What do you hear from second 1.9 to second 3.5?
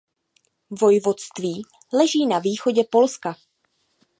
leží na východě Polska.